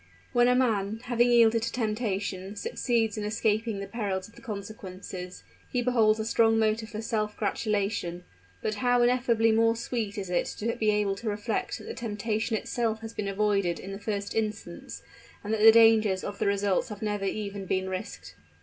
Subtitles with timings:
[0.33, 5.83] When man, having yielded to temptation, succeeds in escaping the perils of the consequences, he
[5.83, 8.23] beholds a strong motive for self gratulation;
[8.63, 12.55] but how ineffably more sweet is it to be able to reflect that the temptation
[12.57, 15.03] itself has been avoided in the first instance,
[15.43, 18.33] and that the dangers of the results have never even been risked.